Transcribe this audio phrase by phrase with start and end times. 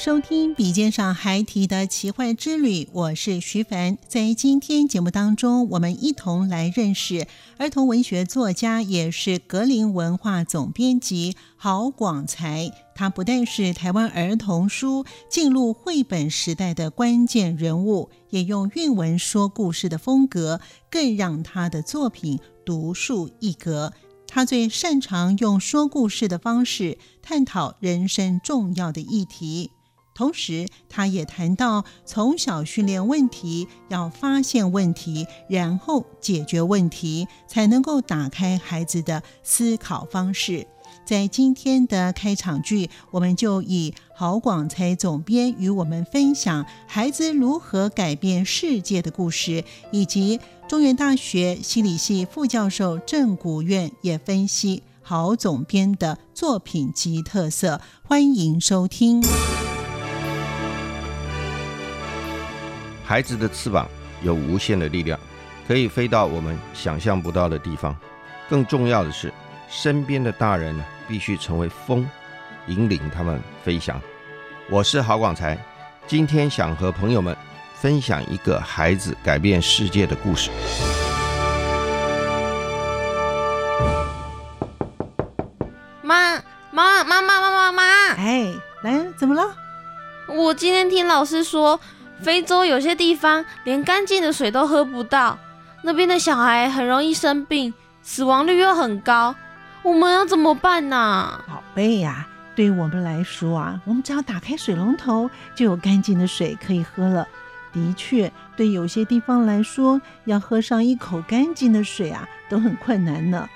[0.00, 3.98] 收听笔尖上孩提的奇幻之旅，我是徐凡。
[4.08, 7.26] 在今天节目当中，我们一同来认识
[7.58, 12.72] 儿童文学作家，也是格林文化总编辑郝广才。
[12.94, 23.92] 他不但是台湾儿童书进入绘本时代的关键人物，也用韵文说故事的风格，更让他的作品独树一格。
[24.26, 29.72] 他最擅长用说故事的方式探讨人生重要的议题。
[30.14, 40.66] 同时，他也谈到从小训练问题，要发现问题，然后解决问题，才能够打开孩子的思考方式。
[41.06, 57.80] 在今天的开场剧，我们就以郝广才总编与我们分享孩子如何改变世界的故事，以及中原大学心理系副教授郑古院也分析郝总编的作品及特色。
[58.02, 59.22] 欢迎收听。
[63.10, 63.88] 孩子的翅膀
[64.22, 65.18] 有无限的力量，
[65.66, 67.92] 可以飞到我们想象不到的地方。
[68.48, 69.34] 更重要的是，
[69.68, 72.08] 身边的大人呢，必须成为风，
[72.68, 74.00] 引领他们飞翔。
[74.70, 75.58] 我是郝广才，
[76.06, 77.36] 今天想和朋友们
[77.74, 80.48] 分享一个孩子改变世界的故事。
[86.00, 86.36] 妈
[86.70, 87.82] 妈妈妈妈妈妈！
[88.14, 88.54] 哎，
[88.84, 89.52] 来，怎么了？
[90.28, 91.80] 我今天听老师说。
[92.22, 95.38] 非洲有些地方连干净的水都喝不到，
[95.82, 97.72] 那边的小孩很容易生病，
[98.02, 99.34] 死亡率又很高，
[99.82, 101.42] 我们要怎么办呢？
[101.48, 107.26] 宝贝呀，对于我们来说啊，我们只要打开水龙头就有干净的水可以喝了。
[107.72, 113.48] 的确，对有些地方来说，要喝上一口干净的水啊，都很困难呢。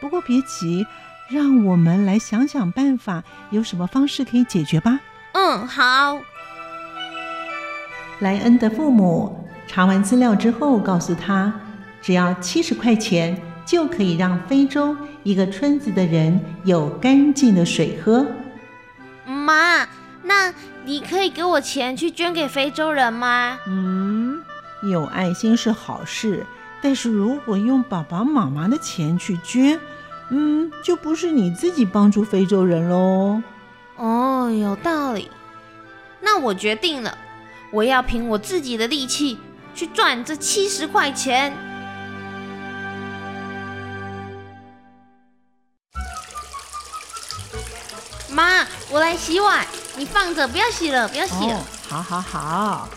[0.00, 0.84] 不过别急，
[1.28, 4.98] 让我们来想想办法，有什么方式可以解决吧？
[5.32, 6.18] 嗯，好。
[8.20, 11.52] 莱恩的父母查完资料之后，告诉他，
[12.00, 18.26] 只要七十块钱就可以让非洲一个村子的人有干净的水喝。
[19.24, 19.86] 妈，
[20.22, 20.52] 那
[20.84, 23.58] 你可以给我钱去捐给非洲人吗？
[23.66, 24.42] 嗯，
[24.82, 26.44] 有爱心是好事，
[26.82, 29.78] 但是如果用爸爸妈妈的钱去捐，
[30.28, 33.42] 嗯，就不是你自己帮助非洲人喽。
[33.96, 35.30] 哦，有道理。
[36.20, 37.16] 那我决定了。
[37.72, 39.38] 我要凭我自己的力气
[39.74, 41.52] 去赚这七十块钱。
[48.28, 51.64] 妈，我来洗碗，你放着，不要洗了，不要洗了。
[51.88, 52.88] 好好好。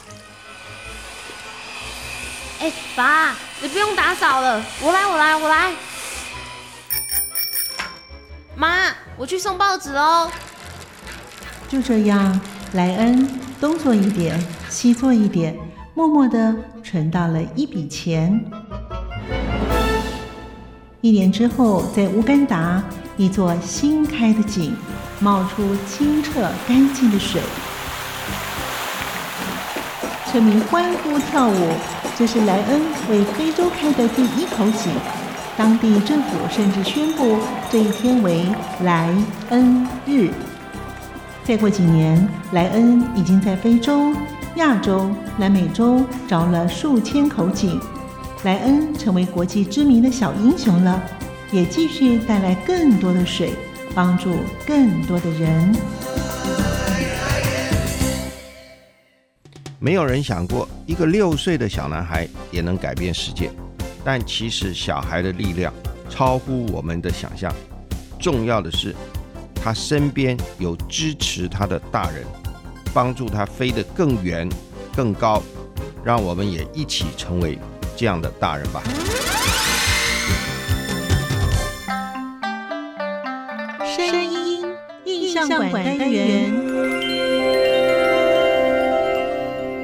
[2.59, 5.73] 哎，爸，你不用打扫了，我来，我来，我来。
[8.55, 10.31] 妈，我去送报纸哦。
[11.67, 12.39] 就这样，
[12.73, 13.27] 莱恩。
[13.59, 14.37] 东做一点，
[14.69, 15.55] 西做一点，
[15.93, 16.53] 默默的
[16.83, 18.43] 存到了一笔钱。
[20.99, 22.83] 一年之后，在乌干达
[23.15, 24.75] 一座新开的井，
[25.19, 27.41] 冒出清澈干净的水，
[30.29, 31.69] 村民欢呼跳舞。
[32.17, 34.91] 这是莱恩为非洲开的第一口井，
[35.55, 37.37] 当地政府甚至宣布
[37.71, 38.45] 这一天为
[38.81, 39.09] 莱
[39.51, 40.29] 恩日。
[41.45, 44.13] 再过几年，莱恩已经在非洲、
[44.55, 47.77] 亚洲、南美洲找了数千口井，
[48.45, 51.03] 莱恩成为国际知名的小英雄了，
[51.51, 53.55] 也继续带来更多的水，
[53.93, 55.75] 帮助更多的人。
[59.79, 63.51] 没有人想过，一个六岁的小男孩也能改变世界，
[64.01, 65.73] 但其实小孩的力量
[66.09, 67.53] 超乎我们的想象。
[68.17, 68.95] 重要的是，
[69.63, 72.25] 他身边有支持他的大人，
[72.93, 74.49] 帮助他飞得更远、
[74.93, 75.41] 更高。
[76.03, 77.57] 让我们也一起成为
[77.95, 78.83] 这样的大人吧。
[83.95, 84.65] 声音
[85.05, 86.72] 印象馆单元。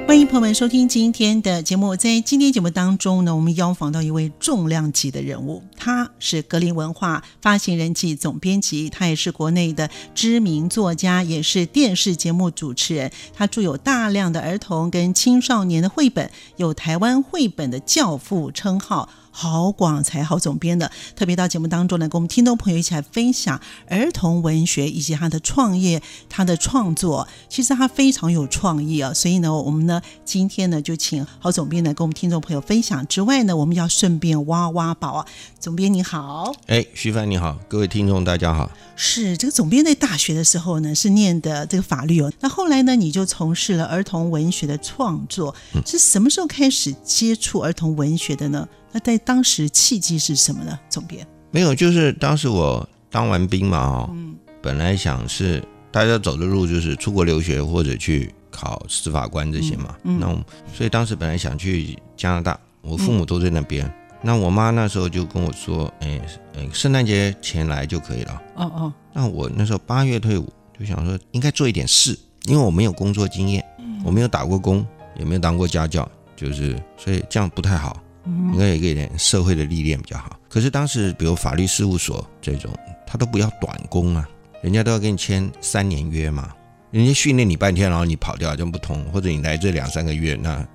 [0.09, 1.95] 欢迎朋友们收听今天的节目。
[1.95, 13.11] 在今天节目当中呢，我们邀访到一位重量级的人物，他是格林文化发行人暨总编辑，他也是国内的知名作家，也是电视节目主持人。
[13.35, 19.07] 他著有大量的儿童跟青少年的绘本，有台湾绘本的教父称号。
[19.39, 23.57] 好广才郝总编的，特别到节目当中呢，跟我们听众朋友一起来分享
[23.88, 27.25] 儿童文学以及他的创业、他的创作。
[27.47, 35.25] 其实他非常有创意啊，所以呢，我们呢今天呢就请郝总编呢跟我们听众朋友分享之外呢，我们要顺便挖挖宝啊。
[35.57, 38.69] 总编你好，哎，徐帆你好，各位听众大家好。
[38.97, 48.68] 是这个总编在大学的时候呢是念的这个法律哦，那后来呢你就从事了儿童文学的创作，是什么时候开始接触儿童文学的呢？
[48.91, 50.80] 那在当时契机是什么呢？
[50.89, 51.25] 总编？
[51.51, 60.27] 没有，就是当时我当完兵嘛，哦，嗯，本来想是大家走的路就是出国留学或者去考司法官这些嘛，那
[60.74, 63.91] 所以当时本来想去加拿大，我父母都在那边，
[64.21, 66.21] 那我妈那时候就跟我说，哎，
[66.56, 68.42] 哎，圣诞节前来就可以了。
[68.56, 73.63] 哦哦，那我那时候八月退伍，就想说应该做一点事，因为我没有工作经验，
[74.03, 74.85] 我没有打过工，
[75.15, 78.01] 也没有当过家教，就是所以这样不太好。
[78.25, 80.38] 应该有一点社会的历练比较好。
[80.48, 82.71] 可是当时，比如法律事务所这种，
[83.06, 84.27] 他都不要短工啊，
[84.62, 86.54] 人家都要跟你签三年约嘛。
[86.92, 90.66] 人家训练你半天，然后你跑掉就不同，或者你来这两三个月，那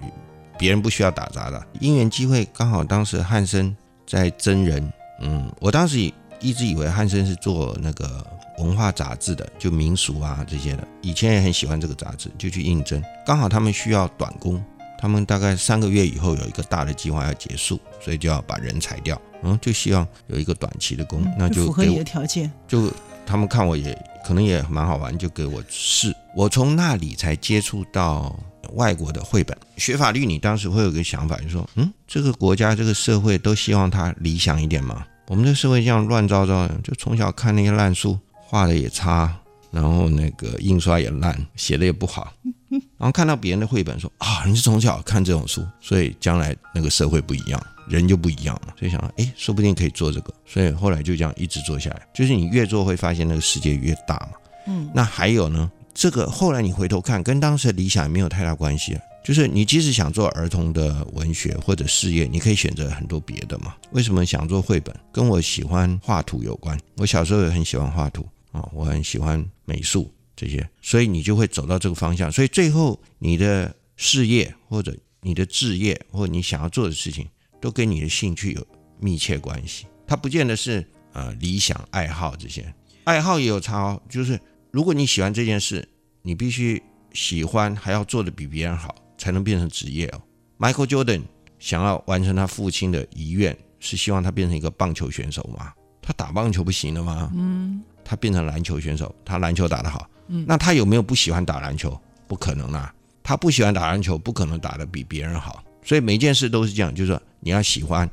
[0.56, 1.60] 别人不需要打杂的。
[1.80, 3.76] 因缘机会，刚好当时汉森
[4.06, 5.98] 在真人，嗯，我当时
[6.40, 8.24] 一直以为汉森是做那个
[8.58, 10.86] 文化杂志的，就民俗啊这些的。
[11.02, 13.02] 以前也很喜欢这个杂志，就去应征。
[13.26, 14.64] 刚好他们需要短工。
[15.04, 19.20] 他们大概三个月以后有一个大的计划要结束，所以就要把人裁掉。
[19.42, 22.50] 嗯，就希望有一个短期的工，那就符合你的条件。
[22.66, 22.90] 就
[23.26, 23.94] 他们看我也
[24.26, 26.10] 可能也蛮好玩，就给我试。
[26.34, 28.34] 我从那里才接触到
[28.72, 29.54] 外国的绘本。
[29.76, 35.04] 学法律，你当时会有个想法，就说，嗯，这个国家这个社会都希望它理想一点嘛。
[35.28, 39.38] 我们这社会这样乱糟糟的，就从小看那些烂书，画的也差。
[39.74, 42.32] 然后那个印刷也烂，写的也不好，
[42.96, 48.74] 然后看到别人的绘本说啊，你是从小看这种书，所以将来那个社会不一样，人就不一样了。
[48.78, 52.02] 所以想，哎，说不定可以做这个，所以后来就这样一直做下来。
[52.14, 54.38] 就是你越做会发现那个世界越大嘛。
[54.68, 58.96] 嗯，那还有呢，这个后来你回头看，跟当时的理想也没有太大关系。
[59.24, 63.74] 就是你即使想做儿童的文学或者事业，你可以选择很多别的嘛。
[63.92, 64.94] 为什么想做绘本？
[65.10, 66.78] 跟我喜欢画图有关。
[66.98, 68.26] 我小时候也很喜欢画图。
[68.54, 72.30] 啊，我很喜欢美术这些，所以你就会走到这个方向。
[72.30, 77.28] 所以最后你的事业或者你的置业或者你想要做的事情，
[77.60, 78.66] 都跟你的兴趣有
[79.00, 79.86] 密切关系。
[80.06, 84.00] 它不见得是呃理想爱好这些，爱好也有差哦。
[84.08, 84.40] 就是
[84.70, 85.88] 如果你喜欢这件事，
[86.22, 86.80] 你必须
[87.12, 90.22] 喜欢还要做的比别人好，才能变成职业哦。
[90.58, 91.22] Michael Jordan
[91.58, 95.72] 想要完成他父亲的遗愿，是希望他变成一个棒球选手吗？
[96.00, 97.32] 他打棒球不行了吗？
[97.34, 97.82] 嗯。
[98.04, 101.98] 他变成篮球选手，他篮球打得好，嗯，那他有没有不喜欢打篮球？
[102.26, 102.92] 不可能啊，
[103.22, 105.62] 他不喜欢打篮球，不可能打得比别人好。
[105.84, 108.08] 所以每件事都是这样，就是说你要喜欢，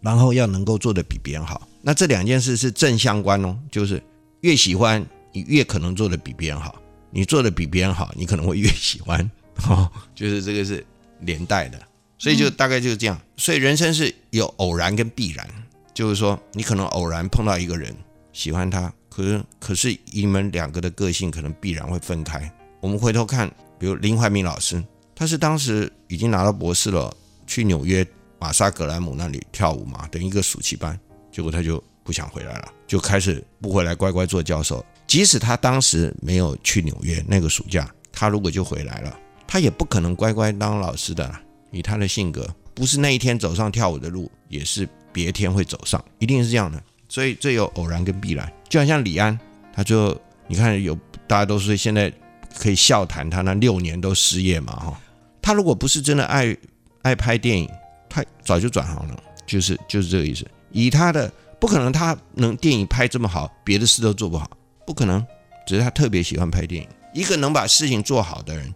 [0.00, 1.66] 然后要能够做得比别人好。
[1.80, 4.02] 那这两件事是正相关哦，就是
[4.40, 6.80] 越喜欢，你越可能做得比别人好。
[7.10, 9.30] 你做得比别人好，你可能会越喜欢，
[9.68, 10.84] 哦，就是这个是
[11.20, 11.78] 连带的。
[12.18, 13.20] 所以就大概就是这样。
[13.36, 15.46] 所以人生是有偶然跟必然，
[15.92, 17.94] 就是说你可能偶然碰到一个人，
[18.32, 18.92] 喜欢他。
[19.12, 22.50] 可是，可是你们两个的个性可能必然会分开。
[22.80, 23.46] 我们回头看，
[23.78, 24.82] 比如林怀民老师，
[25.14, 27.14] 他是当时已经拿到博士了，
[27.46, 28.06] 去纽约
[28.38, 30.98] 马萨格兰姆那里跳舞嘛，等一个暑期班，
[31.30, 34.84] 结果他就不想回来了，就开始不回来，乖乖做教授。
[35.06, 39.14] 即使他当时没有去纽约那个暑假，他如果就回来了，
[39.46, 41.30] 他也不可能乖乖当老师的。
[41.70, 46.82] 以他的性格，不是那一天走上跳舞的路，也是别天会走上，一定是这样的。
[47.12, 49.38] 所以这有偶然跟必然，就好像李安，
[49.70, 52.10] 他就你看有大家都是现在
[52.58, 54.98] 可以笑谈他那六年都失业嘛哈，
[55.42, 56.56] 他如果不是真的爱
[57.02, 57.68] 爱拍电影，
[58.08, 60.46] 他早就转行了，就是就是这个意思。
[60.70, 64.50] 以他的不可能他能电影拍这么好，别的事都做不好，
[64.86, 65.22] 不可能，
[65.66, 66.88] 只是他特别喜欢拍电影。
[67.12, 68.74] 一个能把事情做好的人，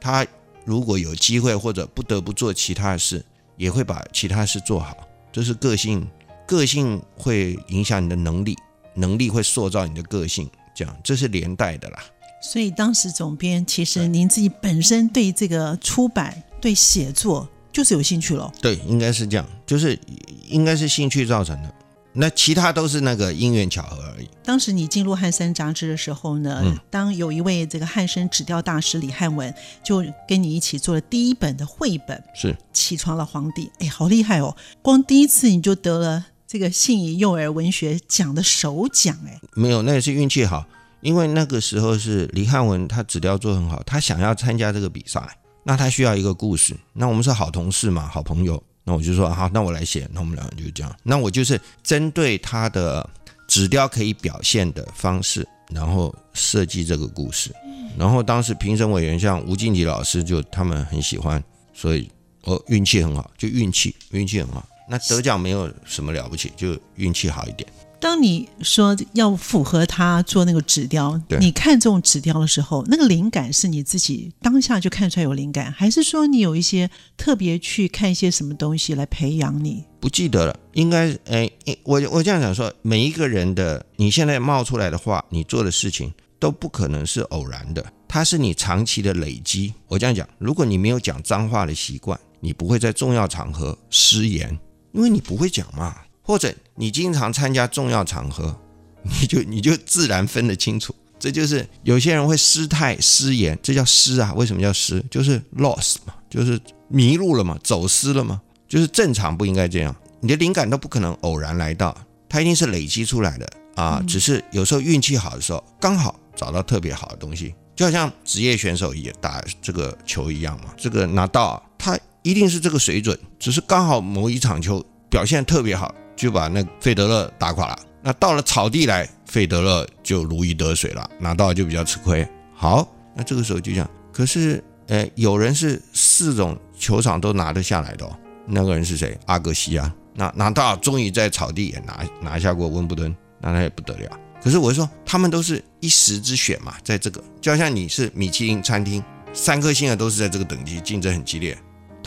[0.00, 0.26] 他
[0.64, 3.24] 如果有机会或者不得不做其他的事，
[3.56, 6.04] 也会把其他事做好，这是个性。
[6.46, 8.56] 个性会影响你的能力，
[8.94, 11.98] 能力会塑造你的个性，这样这是连带的啦。
[12.42, 18.52] 所以当时总编其实您自己本身对这个出版、对写作就是有兴趣了。
[18.60, 19.98] 对，应该是这样，就是
[20.46, 21.74] 应该是兴趣造成的。
[22.18, 24.28] 那其他都是那个因缘巧合而已。
[24.42, 29.52] 当时你进入汉森杂志的时候呢，嗯当有一位这个汉森纸雕大师李汉文
[29.84, 34.56] 就跟你一起做了第一本的绘本《是起床了皇帝》，哎，好厉害哦！
[34.80, 36.24] 光第一次你就得了
[36.56, 40.66] 这个信宜幼儿文学奖的首奖，哎，没有，那也是运气好，
[41.02, 45.20] 因为那个时候是李汉文他纸雕做很好，他想要参加这个比赛，
[45.64, 46.74] 那他需要一个故事。
[46.94, 50.90] 那我们是好同事嘛，好朋友，那我就说好，那我来写，那我们两个就这样。
[51.02, 53.06] 那我就是针对他的
[53.46, 57.54] 纸雕可以表现的方式，然后设计这个故事。
[57.98, 61.44] 然后当时评审委员像吴敬吉老师就他们很喜欢，
[61.74, 62.10] 所以
[62.44, 64.66] 我运气很好，就运气运气很好。
[64.88, 67.68] 那得奖没有什么了不起，就运气好一点。
[67.98, 79.82] 当你说要符合他做那个纸雕，你看中纸雕的时候，那个灵感是你自己当下就看出来有灵感，还是说你有一些特别去看一些什么东西来培养你？
[79.98, 89.72] 不记得了，应该诶，诶我我这样讲说，每一个人的你现在冒出来的话，你做的事情都不可能是偶然的，它是你长期的累积。
[89.88, 94.56] 我这样讲，如果你没有讲脏话的习惯，你不会在重要场合失言，
[94.96, 98.58] 因为你不会讲嘛，或者你经常参加重要场合，
[99.20, 100.94] 你就你就自然分得清楚。
[101.18, 104.32] 这就是有些人会失态失言，这叫失啊？
[104.34, 105.02] 为什么叫失？
[105.10, 108.40] 就是 loss 嘛，就是迷路了嘛，走失了嘛。
[108.68, 111.96] 就是正常不应该这样，你的灵感都不可能偶然来到，
[112.28, 114.02] 它一定是累积出来的啊。
[114.08, 120.74] 只是有时候运气好的时候，刚好找到特别好的东西，就好像职业选手也打这个球一样嘛。
[120.76, 127.78] 这个拿到他一定是这个水准，只是刚好某一场球表现特别好，就把那费德勒打垮了。
[128.02, 132.26] 那到了草地来，费德勒就如鱼得水了，拿到就比较吃亏。
[132.52, 133.88] 好，那这个时候就这样。
[134.12, 138.10] 可是，呃，有人是四种球场都拿得下来的哦。
[138.44, 139.16] 那个人是谁？
[139.26, 144.10] 阿格西啊，那拿到终于在草地也拿拿下过温布顿，那他也不得了。
[144.42, 149.00] 可是我说，他们都是一时之选嘛，在这个就好像你是米其林餐厅
[149.32, 151.56] 三颗星的都是在这个等级，竞争很激烈，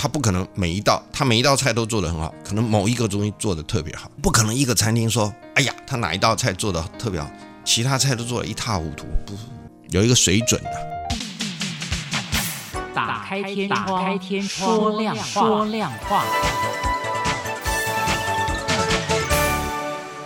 [0.02, 7.30] 他不可能每一道他每一道菜都做得很好，可能某一个东西做得特别好，不可能一个餐厅说，哎呀，他哪一道菜做得特别好，
[7.66, 9.34] 其他菜都做得一塌糊涂，不
[9.90, 10.70] 有一个水准的。
[12.96, 16.24] 打开天窗，打开天窗，说亮话，说亮话。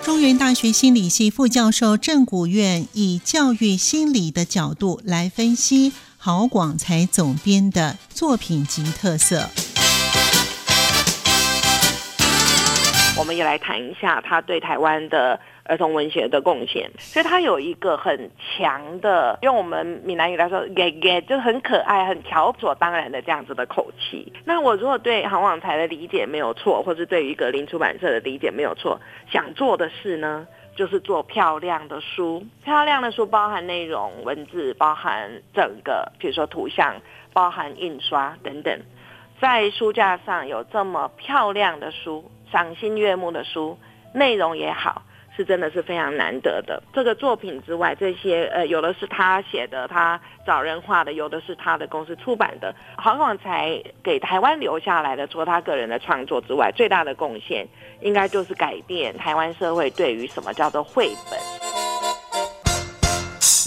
[0.03, 9.50] 中原大学心理系副教授郑谷院以教育心理的角度来分析郝广才总编的作品及特色。
[13.24, 16.92] 我们也来谈一下他对台湾的儿童文学的贡献。
[16.98, 24.34] 所以他有一个很强的，用我们闽南语来说，给给就很可爱、很条所当然的这样子的口气。
[24.44, 29.00] 那我如果对韩网才的理解没有错，或是对于一个林出版社的理解没有错，
[29.32, 32.46] 想做的事呢，就是做漂亮的书。
[32.65, 36.94] 漂亮的书包含内容、文字，包含整个，比如说图像，
[37.32, 38.77] 包含印刷等等。
[39.39, 43.75] 在书架上有这么漂亮的书，赏心悦目的书，
[44.13, 45.01] 内容也好，
[45.36, 46.83] 是真的是非常难得的。
[46.93, 52.75] 这个作品之外，这些呃，有的是他写的，他找人画的，有的是他的公司出版的。
[52.95, 57.67] 郝广才给台湾留下来的，除了他个人的创作之外，最大的贡献，
[58.01, 61.39] 应该就是改变台湾社会对于什么叫做绘本。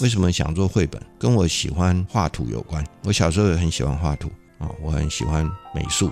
[0.01, 1.03] 为什么想做绘本？
[1.19, 2.85] 跟我喜欢画图有关。
[3.05, 6.09] 我小时候也很喜欢画图啊，我很喜欢美术。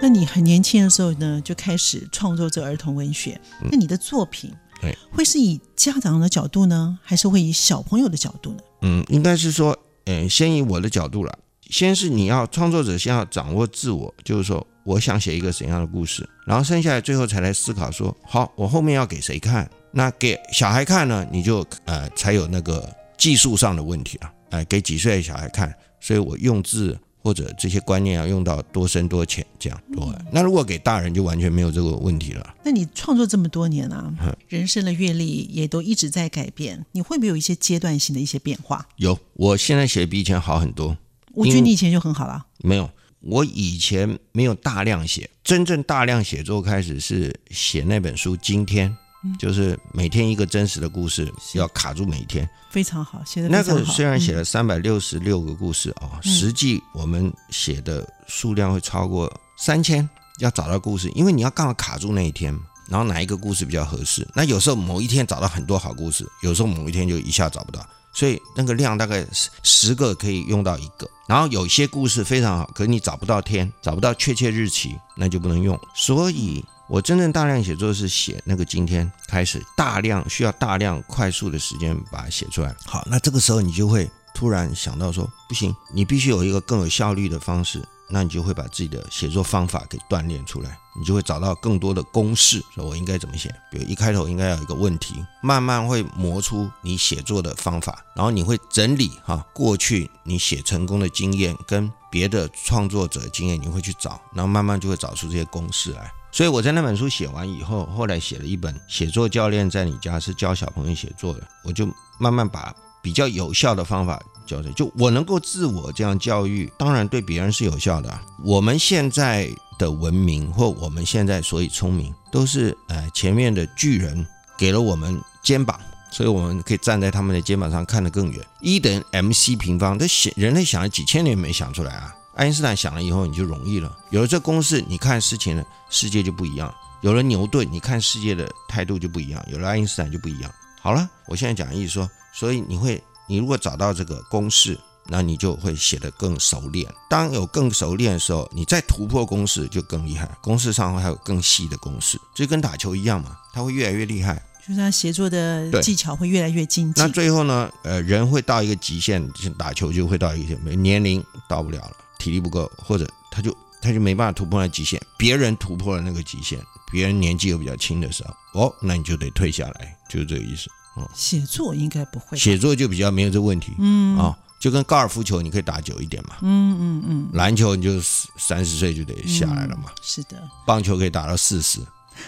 [0.00, 3.38] 那你很年轻的时候呢，就开始创作这儿童文学。
[3.70, 8.58] 那你的作品，对，会是以家长的角度呢，还是会以小朋友的角度呢？
[8.82, 11.38] 嗯，应该是说，嗯，先以我的角度了。
[11.68, 19.68] 先是你要创作者先要掌握自我，就是说我想写一个怎样的故事，然后剩下来最后才来思考说，好，我后面要给谁看？
[19.90, 22.88] 那给小孩看呢，你就呃才有那个
[23.18, 24.32] 技术上的问题了。
[24.50, 29.78] 哎、给几岁的小孩看，所以我用字或者这些观念要用到多深多浅这样。
[29.92, 32.54] 对，那如果给大人就完全没有这个问题了。
[32.64, 38.88] 那你创作这么多年啊嗯，人生的阅历也都一直在改变，你会不会有一些阶段性的一些变化？
[38.96, 40.96] 有，我现在写比以前好很多。
[41.34, 42.46] 我觉得你以前就很好了。
[42.60, 42.88] 没有，
[43.20, 48.90] 我以前没有大量写，真正大量写作开始是写那本书《今天》，
[49.38, 52.48] 就是每天一个真实的故事，要卡住每一天。
[52.70, 53.62] 非常好，写的那。
[53.62, 60.08] 个虽然写嗯了三百六十六个故事啊、嗯实际我们写的数量会超过三千，
[60.38, 62.58] 要找到故事，因为你要刚好卡住那一天。
[62.88, 64.26] 然后哪一个故事比较合适。
[64.34, 71.06] 那有时候某一天找到很多好故事，有时候某一天就一下找不到，所以那个量大概十十个可以用到一个。
[71.26, 75.78] 然后有些故事非常好，可是你找不到天，找不到确切日期，那就不能用。
[75.94, 82.74] 所以我真正大量写作是写那个今天开始大量需要大量快速的时间把它写出来。
[82.86, 87.82] 好，那这个时候你就会突然想到说，不行，你必须有一个更有效率的方式。
[88.10, 93.54] 那你就会把自己的写作方法给锻炼出来，你就会找到更多的公式，说我应该怎么写。
[93.70, 106.12] 比如一开头应该有一个问题，慢慢会磨出你写作的方法，然后你会整理哈过去你写成功的经验跟别的创作者经验，你会去找，然后慢慢就会找出这些公式来。
[106.30, 111.88] 所以我在那本书写完以后，后来写了一本写作教练在你家是教小朋友写作的，我就
[112.18, 114.20] 慢慢把比较有效的方法。
[114.46, 118.18] 教的就我能够自我这样教育，当然对别人是有效的。
[118.42, 119.46] 我们现在
[119.78, 125.78] 的文明或我们现在所以聪明，都是呃前面的巨人给了我们肩膀，
[126.10, 128.44] 所以我们可以站在他们的肩膀上看得更远。
[128.60, 132.14] 一等 mc 平方，这想人类想了几千年没想出来啊！
[132.34, 136.74] 爱因斯坦想了以后你就容易了，有了这公式，你看事情的世界就不一样。
[137.00, 139.44] 有了牛顿，你看世界的态度就不一样。
[139.50, 140.50] 有了爱因斯坦就不一样。
[140.80, 143.02] 好了，我现在讲意思说，所以你会。
[143.30, 146.90] 你如果找到这个公式，那你就会写得更熟练。
[147.10, 150.26] 当有更熟练的时候，你再突破公式就更厉害。
[150.40, 154.42] 公式上还有更细的公式，就跟打球一样嘛，他会越来越厉害。
[154.68, 157.02] 就是他写作的技巧会越来越精进。
[157.02, 157.70] 那最后呢？
[157.82, 165.00] 呃，人会到一个极限，打球就会到一个年龄到不了了，体力不够，或者他就他就没办法突破那极限。
[165.16, 166.60] 别人突破了那个极限，
[166.92, 170.68] 别人年纪又比较轻的时候，哦，那你就得退下来，就是这个意思。
[171.14, 178.00] 写作应该不会，写作就比较没有这问题，嗯啊，就跟高尔夫球你可以打久一点嘛，嗯嗯嗯，篮球你就
[178.36, 181.78] 三十岁就得下来了嘛，是的，棒球可以打到四十，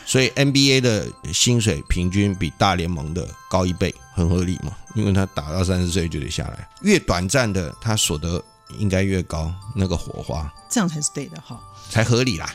[0.05, 8.42] 所以 NBA 的薪水平均比大联盟的高一倍，很合理嘛，因为他打到三十岁就得下来，越短暂的他所得
[8.79, 11.61] 应该越高，那个火花，这样才是对的哈。
[11.88, 12.48] 才合理啦。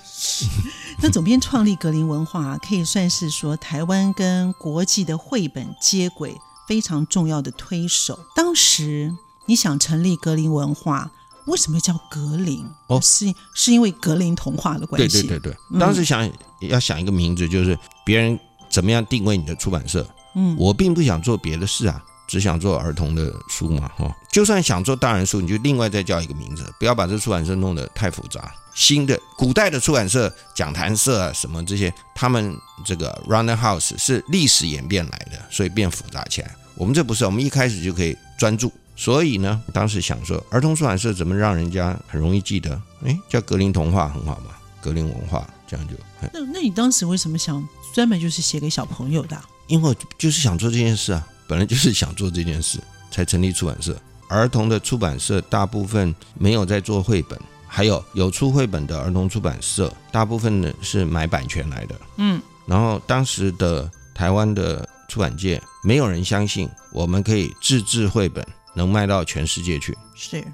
[1.04, 8.18] 那总编创立格林文化，可以算是说台湾跟国际的绘本接轨非常重要的推手。
[8.34, 9.14] 当时
[9.46, 11.12] 你想成立格林文化，
[11.46, 12.66] 为什么叫格林？
[12.88, 15.22] 哦，是是因为格林童话的关系。
[15.22, 16.30] 对对对对，当时想
[16.62, 20.08] 要想一个名字，就是别人怎么样定位你的出版社。
[20.36, 22.04] 嗯，我并不想做别的事啊。
[22.28, 28.52] 只想做儿童的书嘛，哈，就算想做大人书，你就另外再叫一个名字，不要把这出版社弄得太复杂。
[28.74, 36.50] 新的古代的出版社，讲坛社啊，什么这些，他们这个 Runner House 是历史演变来的，所以变复杂起来。
[36.74, 38.74] 我们这不是，我们一开始就可以专注。
[38.96, 42.82] 所以呢，当时想说，儿童出版社怎么让人家很容易记得？
[43.06, 45.94] 哎，叫格林童话很好嘛，格林文化这样就。
[46.34, 49.40] 那那你当时为什么想专门就是写给小朋友的？
[49.68, 51.28] 因为我就是想做这件事啊。
[51.48, 52.80] 本来就是想做这件事，
[53.12, 53.96] 才成立出版社。
[54.28, 61.96] 儿童的出版社大部分没有在做绘本，还有有出绘本的儿童出版社，大部分呢是买版权来的。
[62.18, 68.44] 嗯，然后当时的台湾的出版界，没有人相信我们可以自制绘本
[68.76, 69.98] 能卖到全世界去。
[70.14, 70.46] 是，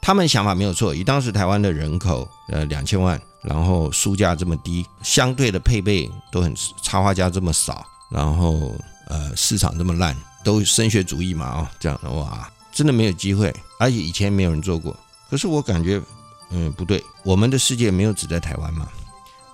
[0.00, 0.94] 他们想法没有错。
[0.94, 8.74] 以当时台湾的人口，呃，两千万，然后书价这么低，相对的配备都很，插画家这么少，然后
[9.08, 10.16] 呃，市场这么烂。
[10.42, 14.96] 都升学主义嘛啊，这样的话，真的没有机会，而且以前没有人做过。
[15.28, 16.00] 可是我感觉，
[16.48, 18.88] 嗯，不对，我们的世界没有只在台湾嘛，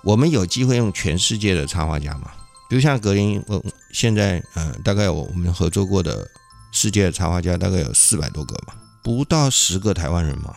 [0.01, 2.31] 我们有机会用全世界的插画家嘛，
[2.69, 3.61] 比如像格林，我
[3.91, 6.25] 现在嗯，大概我我们合作过的
[6.77, 10.55] 世界的插画家大概有四百多个嘛，不到十个台湾人嘛，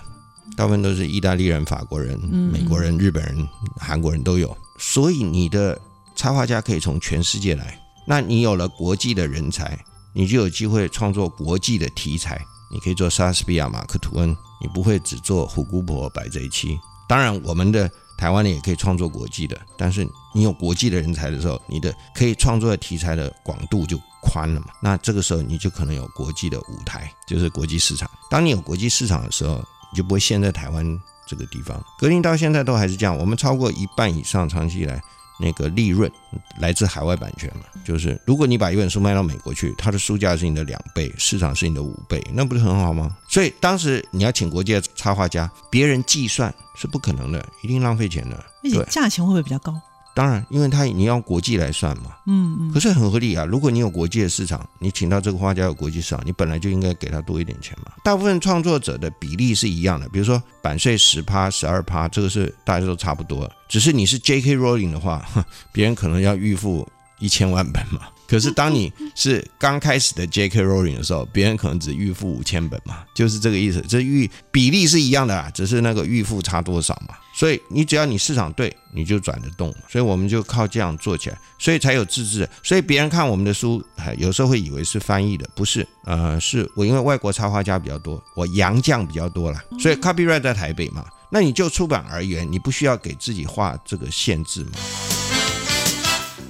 [0.54, 2.20] 大部分都是意大利人、法国人、
[2.52, 5.80] 美国人、日本人、韩国人都有，所以你的
[6.14, 9.78] 插画家可以从全世界来，那你有了国际的人才。
[10.12, 14.28] 你就有机会创作国际的题材，你可以做莎士比亚、马克吐温，
[14.61, 16.76] 你不会只做虎姑婆、白贼七。
[17.09, 20.04] 当然，我们的台湾人也可以创作国际的，但是
[20.35, 23.96] 你有国际的人才的时候，你的可以创作的题材的广度就
[24.31, 24.66] 宽了嘛。
[24.81, 28.09] 那这个时候你就可能有国际的舞台，就是国际市场。
[28.31, 29.57] 当你有国际市场的时候，
[29.93, 31.83] 你就不会陷在台湾这个地方。
[31.99, 35.03] 格林到现在都还是这样，我们超过一半以上长期以来。
[35.43, 36.12] 那个利润
[36.59, 43.16] 来自海外版权嘛，就是如果你把一本书卖到美国去，它的书价是你的两倍，市场是你的五倍，那不是很好吗？
[43.27, 48.37] 所以当时你要请国际的插画家，别人计算是不可能的，一定浪费钱的。
[48.62, 49.73] 而且价钱会不会比较高？
[50.12, 53.44] 当然，因为他你要国际来算嘛，嗯嗯，可是很合理啊。
[53.44, 57.92] 如果你有国际的市场，你请到这个画家有国际市场，你本来就应该给他多一点钱嘛。
[58.03, 63.51] 大部分创作者的比例是一样的，比如说版税十趴、十二趴，这个是大家都差不多。
[63.68, 64.57] 只是你是 J.K.
[64.57, 65.25] Rowling 的话，
[65.73, 66.87] 别人可能要预付
[67.20, 68.01] 一千万本嘛。
[68.27, 70.62] 可是当你是刚开始的 J.K.
[70.62, 73.81] Rowling 的时候，别人可能只预付五千本嘛，就是这个意思。
[73.88, 77.14] 这预比例是一样的啊，只是那个预付差多少嘛。
[77.40, 79.74] 所以你只要你市场对，你就转得动。
[79.88, 82.46] 所以我们就靠这样做起来，所以才有自制。
[82.62, 83.83] 所以别人看我们的书，
[84.18, 85.88] 有时候会以为是翻译的，不是。
[86.05, 91.03] 呃，是我因为外国插画家比较多，我洋将比较多啦，所以 copyright 在台北嘛。
[91.31, 94.72] 那你就出版而言，你不需要给自己画这个限制吗？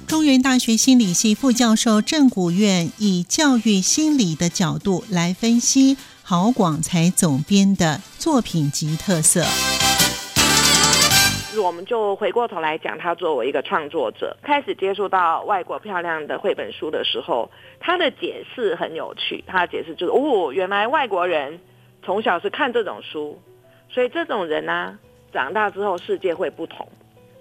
[0.07, 9.47] 中原大学心理系副教授郑古院以教育心理的角度来分析郝广才总编的作品及特色。
[11.59, 19.43] 我们就回过头来讲，他作为一个创作者，开始接触到外国漂亮的绘本书的时候，他的解释很有趣。
[19.45, 21.59] 他的解释就是：哦，原来外国人
[22.03, 23.41] 从小是看这种书，
[23.89, 24.97] 所以这种人呢，
[25.33, 26.87] 长大之后世界会不同。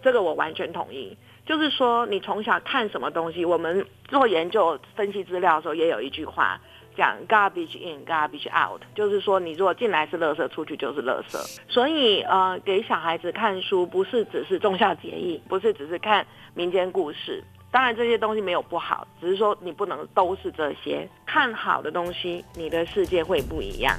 [0.03, 1.17] 这个我完全同意。
[1.47, 6.61] 就是说，你从小看什么东西，我们做研究分析资料的时候，也有一句话
[6.97, 11.39] 讲 “garbage in, garbage out”，就是说，你如果进来是垃圾，出去就是垃圾。
[11.69, 17.43] 所以，呃，给小孩子看书，不是只是忠孝节义，不是只是看民间故事。
[17.71, 21.09] 当然，这些东西没有不好，只是说你不能都是这些。
[21.27, 23.97] 看好的东西，你的世界会不一样。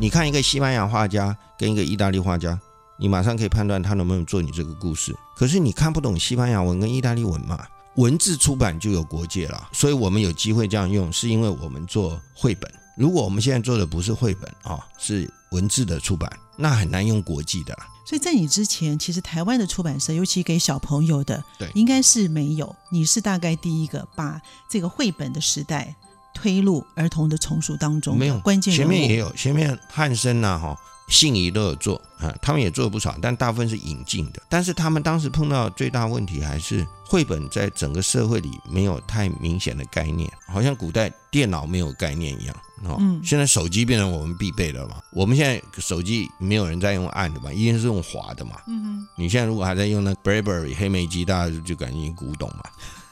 [0.00, 2.58] 你看一个西班牙画家跟一个意大利画家。
[2.98, 7.58] 你马上可以判断他能不能做你这个故事，可是你看不懂西班牙文跟意大利文嘛？
[7.96, 12.72] 文字出版就有国界了，所以我们有机会这样用，是因为我们做绘本。
[12.96, 17.76] 如果我们现在做的不是绘本啊，是文字的出版，那很难用国际的。
[18.06, 22.74] 所以在你之前，其实台湾的出版社，尤其给小朋友的，对，应该是没有。
[22.90, 25.94] 你是大概第一个把这个绘本的时代
[26.34, 30.78] 推入儿童的丛书当中，没有关键前面也有，前面汉生呐，哈。
[31.12, 34.42] 信宜都有做啊，他们也做了不少，但大部分是引进的。
[34.48, 42.98] 但是他们当时碰到最大问题还是绘本在整个社会里没有太明显的概念，好像古代电脑没有概念一样哦。
[43.22, 48.52] 现在手机变成我们必备的嘛，我们现在手机没有人在用按的嘛，一定是用滑的嘛。
[48.66, 52.62] 嗯你现在如果还在用那 BlackBerry 黑莓机，大家就感觉古董嘛。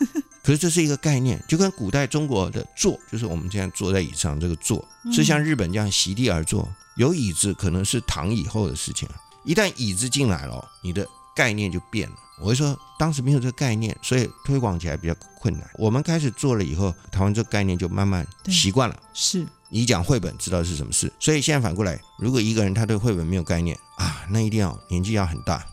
[0.50, 6.68] 可是这是一个概念，就跟古代中国的坐，就是我们现在坐在椅子上这个坐，是像日本这样席地而坐。
[6.96, 9.08] 有椅子可能是唐以后的事情
[9.44, 12.16] 一旦椅子进来了，你的概念就变了。
[12.40, 15.70] 我会说，当时没有这个概念，所以推广起来比较困难。
[15.74, 18.96] 我们开始做了以后，台湾这个概念就慢慢习惯了。
[19.14, 21.12] 是你讲绘本，知道是什么事。
[21.20, 25.64] 所以现在反过来，如果一个人他对绘本没有概念啊，那一定要年纪要很大，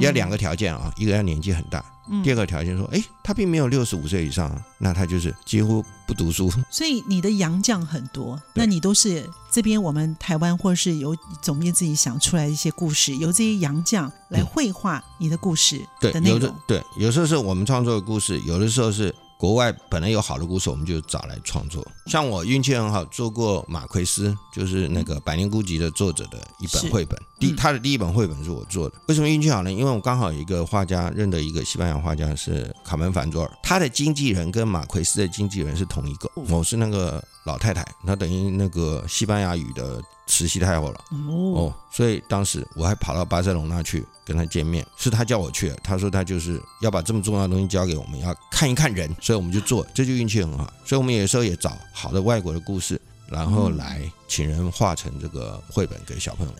[0.00, 1.84] 要两个条件啊，一个要年纪很大。
[2.22, 6.50] 第二个条件说，哎，他并没有六十五岁以上，那他就是几乎不读书。
[6.70, 16.54] 所以你的洋将很多， 那你都是这边我们台湾或者是由总编自己想出来的一些故事，由这些洋将来绘画你的故事的内容。
[16.66, 19.14] 对，有时候是我们创作的故事，有的时候是。
[19.38, 21.86] 国外本来有好的故事，我们就找来创作。
[22.06, 27.20] 像我运气很好，做过马奎斯，就是那个《百年孤寂》的作者的一本绘本。
[27.38, 28.94] 第他的第一本绘本是我做的。
[29.08, 29.70] 为什么运气好呢？
[29.70, 36.30] 因为我刚好有一个画家认得一个西班牙画家是卡门凡佐尔，他的经纪人跟马奎斯的经纪人是同一个。
[36.34, 40.02] 我是那个老太太，她等于那个西班牙语的。
[40.26, 45.76] 慈禧太后了哦，所以当时我还跑到巴塞隆那去跟他见面，是他叫我去的。
[45.84, 50.72] 他说他就是要把这么重要的东西交给我们，要看一看人，所以我们就做，这就运气很好。
[50.84, 56.52] 所以我们有时候也找好的外国的故事，然后来请人画成这个绘本给小朋友。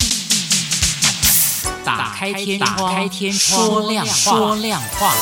[1.84, 5.14] 打开天窗，打开天窗，说亮说亮话。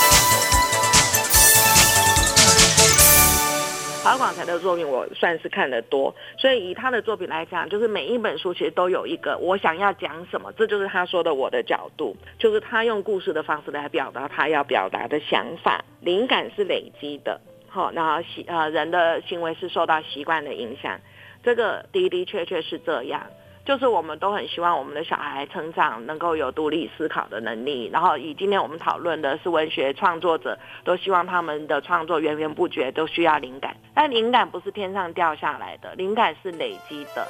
[4.02, 15.84] 郝广才的作品我算是看得多，所以以他的作品来讲，就是每一本书其实都有一个我想要讲什么，这就是他说的我的角度，就是他用故事的方式来表达他要表达的想法。
[16.00, 20.98] 灵感是累积的，好，然后习呃人的行为是受到习惯的影响，
[21.44, 23.22] 这个的的确确是这样。
[23.64, 33.76] 就是我们都很希望我们的小孩成长能够有独立思考的能力，然后以今天我们讨论的是文学创作者，都希望他们的创作源源不绝，都需要灵感。
[33.94, 37.24] 但灵感不是天上掉下来的，灵感是累积的。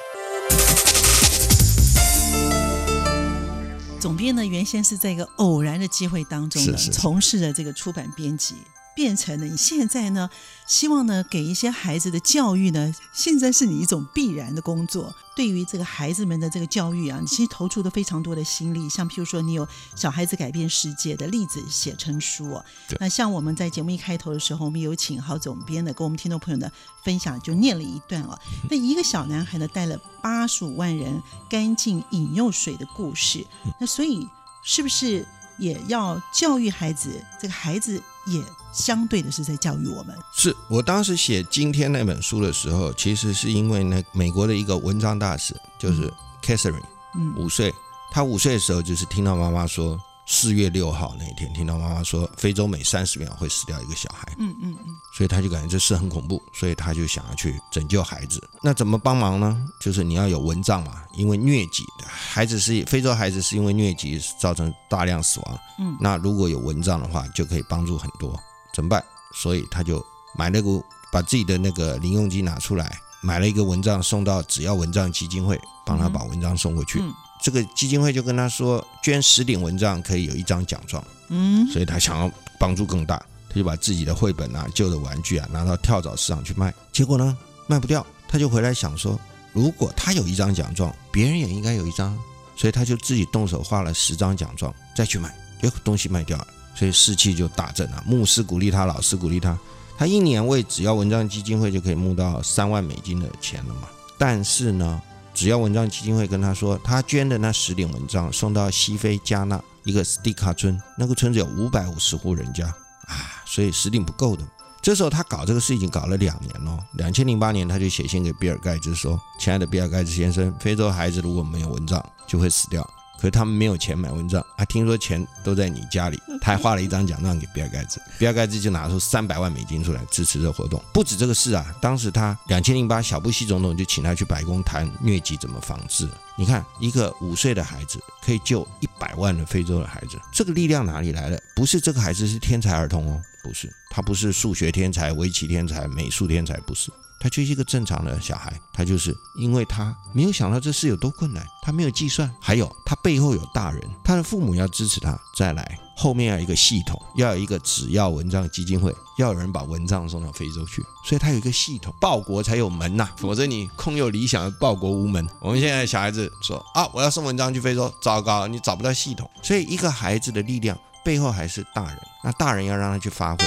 [3.99, 8.55] 总编呢，原先是在一个偶然的机会当中呢，从事了这个出版编辑。
[8.95, 10.29] 变成了你现在呢？
[10.67, 15.13] 希望呢给一些孩子的教育呢，现在是你一种必然的工作。
[15.35, 18.87] 对于这个孩子们的这个教育啊，你其实投注的非常多的心力。
[18.87, 22.51] 像譬如说，你有小孩子改变世界的例子写成书。
[22.51, 22.65] 哦
[22.99, 26.71] 那像我们在节目一开头的时候，我们有请郝总编的跟我们听众朋友的
[27.03, 28.39] 分享，就念了一段啊。
[28.69, 33.43] 那一个小男孩呢，带了八十五万人干净饮用水的故事。
[33.79, 34.27] 那所以
[34.63, 35.27] 是不是？
[35.59, 40.17] 也要教育孩子，这个孩子也相对的是在教育我们。
[40.33, 46.83] 是我当时写今天那本书的时候，其实是因为那，美国的一个文章大使就是 Catherine，
[47.15, 47.73] 嗯，五岁，
[48.11, 49.99] 他五岁的时候就是听到妈妈说。
[50.25, 58.41] 四月六号那一天，听到妈妈说非洲每三十秒会死掉一个小孩，嗯嗯嗯，所以他就感觉这事很恐怖，所以他就想要去拯救孩子。
[58.61, 59.65] 那怎么帮忙呢？
[59.81, 68.39] 就是你要有蚊帐嘛，因为疟疾，孩子是非洲孩子是因为疟疾造成大量死亡，嗯，那如果有蚊帐的话，就可以帮助很多。
[68.73, 69.03] 怎么办？
[69.35, 70.03] 所以他就
[70.35, 70.81] 买了个，
[71.11, 77.03] 把自己的那个零用金拿出来，买了一个蚊帐送到只要蚊帐基金会，帮他把蚊帐送过去。
[77.43, 81.03] 这个基金会就跟他说，捐十顶蚊帐可以有一张奖状。
[81.27, 86.73] 嗯，所以他想要帮助更大，他就把自己的绘本啊、旧的玩具啊拿到跳蚤市场去卖。
[86.93, 89.19] 结果呢，卖不掉，他就回来想说，
[89.51, 92.17] 如果他有一张奖状，别人也应该有一张。
[92.55, 98.01] 所以他就自己动手画了十张奖状，再去卖，结果东西卖掉了，所以士气就大振了。
[98.05, 99.57] 牧师鼓励他，老师鼓励他，
[99.97, 103.89] 他一年为只要蚊帐基金会就可以募到三万美金的钱了嘛。
[104.17, 105.01] 但是呢。
[105.33, 112.67] 只要文章基金会跟他说，他捐的那十顶蚊帐送到西非加纳一个斯蒂卡村，那个村子有五百五十户人家
[113.07, 114.43] 啊，所以十顶不够的。
[114.81, 116.77] 这时候他搞这个事已经搞了两年了。
[116.93, 122.87] 两千零八年他就写信给比尔盖茨说：“亲爱的比尔盖茨先生，非洲孩子如果没有蚊帐就会死掉。”
[123.23, 130.83] 可是他们没有钱买蚊帐，啊，听说钱都在你家里，他还画了一张奖状给比尔盖茨， 比尔盖茨就拿出三百万美金出来支持这活动。
[130.93, 136.05] 不止这个事啊，当时他两千零八小布希总统就请他去白宫谈疟疾怎么防治。
[136.35, 141.41] 你看，一个五岁的孩子可以救一百万的非洲的孩子，这个力量哪里来的？
[141.55, 146.91] 不是这个孩子是天才儿童哦，不是，他不是数学天才、围棋天才、美术天才，不是。
[147.23, 165.25] 他就是一个正常的小孩，他就是因为他没有想到这事有多困难，他没有计算，还有他背后有大人，他的父母要支持他，再来后面要一个系统，要有一个只要文章基金会，要有人把文章送到非洲去，所以他有一个系统，报国才有门呐，否则你空有理想，报国无门。
[165.39, 173.45] 我们现在小孩子说啊，我要送文章去非洲，糟糕，你找不到系统，所以一个孩子的力量背后还是大人，那大人要让他去发挥。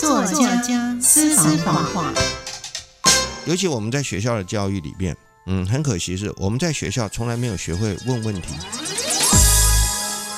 [0.00, 2.12] 作家私房话。
[3.48, 8.48] 尤其我们在学校的教育里面，嗯，很可惜是我们在学校从来没有学会问问题。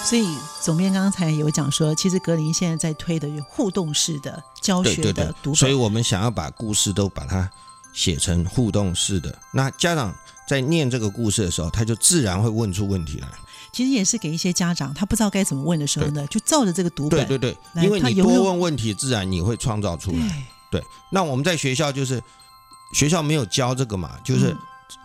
[0.04, 0.24] 所以
[0.62, 7.50] 总编刚才有讲说，其实格林现在在推的互动式的教学的读本，所以我们想要把故事都把它
[7.92, 9.36] 写成互动式的。
[9.52, 10.14] 那家长
[10.46, 13.26] 在念这个故事的时候，他就自然会问出问题来。
[13.72, 20.46] 其实也是给一些家长，他不知道该怎么问的时候呢，就照着这个读本，对对对，因为你多问问题，自然你会创造出来。
[20.70, 22.22] 对，那我们在学校就是。
[22.92, 24.56] 学校没有教这个嘛，就是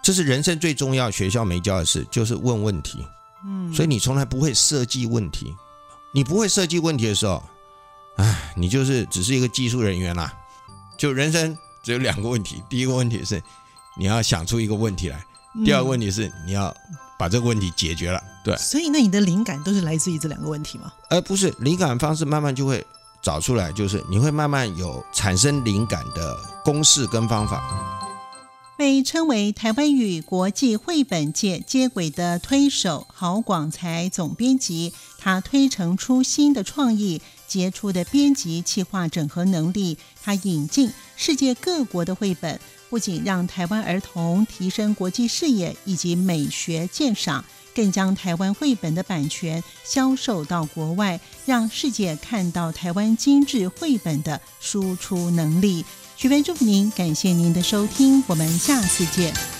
[0.03, 3.05] 这是人生最重要，学校没教的事，就是问问题。
[3.45, 5.55] 嗯，所以你从来不会设计问题，
[6.11, 7.43] 你不会设计问题的时候，
[8.17, 10.33] 哎，你就是只是一个技术人员啦。
[10.97, 13.41] 就人生只有两个问题，第一个问题是
[13.97, 15.23] 你要想出一个问题来，
[15.63, 16.75] 第二个问题是你要
[17.19, 18.19] 把这个问题解决了。
[18.43, 20.91] 对，所以那你的灵感都是来自于这两个问题吗？
[21.09, 22.85] 而不是灵感方式慢慢就会。
[23.25, 27.59] 找出来，就是你会慢慢有产生灵感的公式跟方法。
[28.77, 42.59] 被称为台湾与国际绘本界接轨的推手郝广才总编辑，他推陈出新的创意，杰出的编辑企划整合能力，他引进世界各国的绘本，
[42.91, 47.43] 不仅让台湾儿童提升国际视野以及美学鉴赏。
[47.75, 55.85] 更将台湾绘本的版权销售到国外，让世界看到台湾精致绘本的输出能力。
[56.15, 59.54] 许愿祝福您，感谢您的收听，我们下次见。